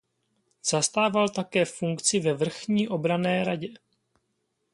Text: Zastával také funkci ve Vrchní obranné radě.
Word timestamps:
Zastával 0.69 1.29
také 1.29 1.65
funkci 1.65 2.19
ve 2.19 2.33
Vrchní 2.33 2.87
obranné 2.89 3.43
radě. 3.43 3.67